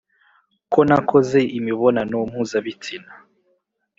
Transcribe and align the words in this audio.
ko 0.71 0.79
nakoze 0.87 1.39
imibonano 1.57 2.17
mpuzabitsina. 2.29 3.11